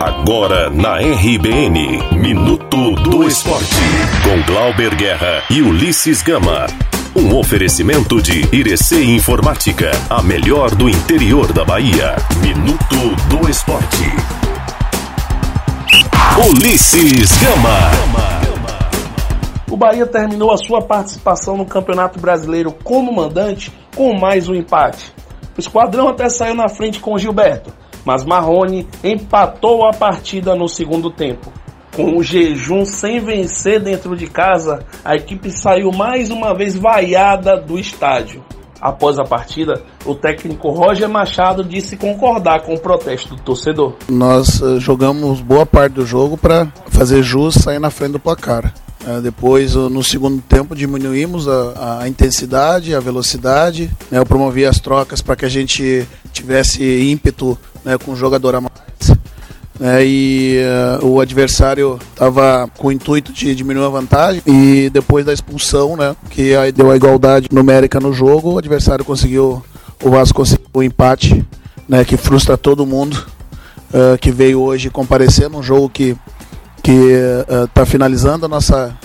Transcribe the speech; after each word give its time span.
Agora 0.00 0.70
na 0.70 0.98
RBN, 0.98 2.16
Minuto 2.16 2.92
do 3.02 3.26
Esporte, 3.26 3.74
com 4.22 4.52
Glauber 4.52 4.94
Guerra 4.94 5.42
e 5.50 5.60
Ulisses 5.60 6.22
Gama. 6.22 6.68
Um 7.16 7.36
oferecimento 7.36 8.22
de 8.22 8.42
Irecê 8.54 9.02
Informática, 9.02 9.90
a 10.08 10.22
melhor 10.22 10.72
do 10.72 10.88
interior 10.88 11.52
da 11.52 11.64
Bahia. 11.64 12.14
Minuto 12.40 13.16
do 13.28 13.50
Esporte. 13.50 14.04
Ulisses 16.48 17.36
Gama. 17.42 17.90
O 19.68 19.76
Bahia 19.76 20.06
terminou 20.06 20.52
a 20.52 20.56
sua 20.56 20.80
participação 20.80 21.56
no 21.56 21.66
Campeonato 21.66 22.20
Brasileiro 22.20 22.70
como 22.70 23.12
mandante 23.12 23.72
com 23.96 24.14
mais 24.14 24.48
um 24.48 24.54
empate. 24.54 25.12
O 25.56 25.60
esquadrão 25.60 26.08
até 26.08 26.28
saiu 26.28 26.54
na 26.54 26.68
frente 26.68 27.00
com 27.00 27.18
Gilberto, 27.18 27.72
mas 28.04 28.24
Marrone 28.24 28.86
empatou 29.02 29.86
a 29.86 29.92
partida 29.92 30.54
no 30.54 30.68
segundo 30.68 31.10
tempo. 31.10 31.52
Com 31.94 32.16
o 32.16 32.22
jejum 32.22 32.84
sem 32.84 33.18
vencer 33.18 33.80
dentro 33.80 34.16
de 34.16 34.26
casa, 34.26 34.84
a 35.04 35.16
equipe 35.16 35.50
saiu 35.50 35.90
mais 35.90 36.30
uma 36.30 36.54
vez 36.54 36.76
vaiada 36.76 37.56
do 37.56 37.78
estádio. 37.78 38.44
Após 38.80 39.18
a 39.18 39.24
partida, 39.24 39.82
o 40.06 40.14
técnico 40.14 40.70
Roger 40.70 41.08
Machado 41.08 41.64
disse 41.64 41.96
concordar 41.96 42.62
com 42.62 42.74
o 42.74 42.78
protesto 42.78 43.34
do 43.34 43.42
torcedor. 43.42 43.94
Nós 44.08 44.60
uh, 44.60 44.78
jogamos 44.78 45.40
boa 45.40 45.66
parte 45.66 45.94
do 45.94 46.06
jogo 46.06 46.36
para 46.36 46.68
fazer 46.86 47.22
jus 47.22 47.54
sair 47.54 47.80
na 47.80 47.90
frente 47.90 48.12
do 48.12 48.20
placar. 48.20 48.72
Uh, 49.08 49.22
depois, 49.22 49.74
no 49.74 50.04
segundo 50.04 50.42
tempo, 50.42 50.76
diminuímos 50.76 51.48
a, 51.48 52.00
a 52.02 52.08
intensidade, 52.08 52.94
a 52.94 53.00
velocidade. 53.00 53.90
Né, 54.10 54.18
eu 54.18 54.26
promovi 54.26 54.66
as 54.66 54.78
trocas 54.78 55.22
para 55.22 55.34
que 55.34 55.46
a 55.46 55.48
gente 55.48 56.06
tivesse 56.32 56.82
ímpeto 57.10 57.58
né, 57.84 57.96
com 57.96 58.12
o 58.12 58.16
jogador 58.16 58.54
a 58.54 58.60
mais 58.60 58.88
né, 59.78 60.04
e 60.04 60.58
uh, 61.00 61.06
o 61.06 61.20
adversário 61.20 61.98
estava 62.10 62.68
com 62.76 62.88
o 62.88 62.92
intuito 62.92 63.32
de 63.32 63.54
diminuir 63.54 63.86
a 63.86 63.88
vantagem 63.88 64.42
e 64.46 64.90
depois 64.90 65.24
da 65.24 65.32
expulsão, 65.32 65.96
né, 65.96 66.16
que 66.30 66.54
aí 66.56 66.72
deu 66.72 66.90
a 66.90 66.96
igualdade 66.96 67.48
numérica 67.52 68.00
no 68.00 68.12
jogo, 68.12 68.54
o 68.54 68.58
adversário 68.58 69.04
conseguiu, 69.04 69.62
o 70.02 70.10
Vasco 70.10 70.36
conseguiu 70.36 70.66
o 70.74 70.82
empate, 70.82 71.44
né, 71.88 72.04
que 72.04 72.16
frustra 72.16 72.56
todo 72.56 72.84
mundo 72.84 73.24
uh, 73.94 74.18
que 74.18 74.32
veio 74.32 74.60
hoje 74.60 74.90
comparecer 74.90 75.48
num 75.48 75.62
jogo 75.62 75.88
que 75.88 76.16
que 76.82 77.12
está 77.66 77.82
uh, 77.82 77.86
finalizando 77.86 78.46
a 78.46 78.48
nossa 78.48 78.96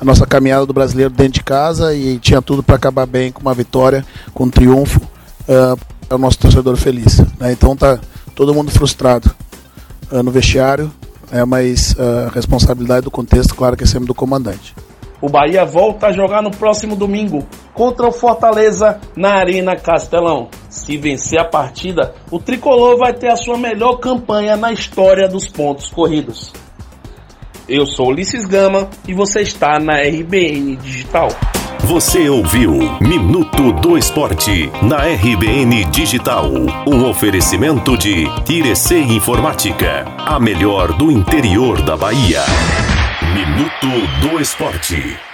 a 0.00 0.04
nossa 0.04 0.26
caminhada 0.26 0.64
do 0.64 0.72
brasileiro 0.72 1.10
dentro 1.10 1.34
de 1.34 1.42
casa 1.42 1.94
e 1.94 2.18
tinha 2.18 2.40
tudo 2.40 2.62
para 2.62 2.76
acabar 2.76 3.06
bem 3.06 3.32
com 3.32 3.40
uma 3.40 3.54
vitória, 3.54 4.04
com 4.32 4.44
um 4.44 4.50
triunfo 4.50 5.00
uh, 5.00 5.78
para 6.06 6.16
o 6.16 6.18
nosso 6.18 6.38
torcedor 6.38 6.76
feliz. 6.76 7.18
Né? 7.38 7.52
Então 7.52 7.76
tá 7.76 7.98
todo 8.34 8.54
mundo 8.54 8.70
frustrado 8.70 9.30
uh, 10.12 10.22
no 10.22 10.30
vestiário, 10.30 10.90
é, 11.32 11.44
mas 11.44 11.94
a 11.98 12.28
uh, 12.28 12.30
responsabilidade 12.32 13.02
do 13.02 13.10
contexto, 13.10 13.54
claro 13.54 13.76
que 13.76 13.84
é 13.84 13.86
sempre 13.86 14.06
do 14.06 14.14
comandante. 14.14 14.74
O 15.20 15.28
Bahia 15.28 15.64
volta 15.64 16.06
a 16.06 16.12
jogar 16.12 16.40
no 16.42 16.50
próximo 16.52 16.94
domingo 16.94 17.44
contra 17.74 18.06
o 18.06 18.12
Fortaleza 18.12 19.00
na 19.16 19.34
Arena 19.34 19.74
Castelão. 19.74 20.48
Se 20.70 20.96
vencer 20.96 21.40
a 21.40 21.44
partida, 21.44 22.14
o 22.30 22.38
tricolor 22.38 22.96
vai 22.96 23.12
ter 23.12 23.28
a 23.28 23.36
sua 23.36 23.58
melhor 23.58 23.96
campanha 23.96 24.56
na 24.56 24.72
história 24.72 25.28
dos 25.28 25.48
pontos 25.48 25.88
corridos. 25.88 26.52
Eu 27.68 27.84
sou 27.84 28.08
Ulisses 28.08 28.46
Gama 28.46 28.88
e 29.06 29.12
você 29.12 29.42
está 29.42 29.78
na 29.78 30.00
RBN 30.00 30.76
Digital. 30.76 31.28
Você 31.80 32.26
ouviu 32.30 32.72
Minuto 32.98 33.72
do 33.72 33.98
Esporte 33.98 34.70
na 34.82 35.02
RBN 35.02 35.84
Digital. 35.90 36.50
Um 36.86 37.06
oferecimento 37.06 37.94
de 37.98 38.26
Irecê 38.48 39.00
Informática, 39.00 40.06
a 40.16 40.40
melhor 40.40 40.96
do 40.96 41.12
interior 41.12 41.82
da 41.82 41.94
Bahia. 41.94 42.40
Minuto 43.34 44.30
do 44.30 44.40
Esporte. 44.40 45.27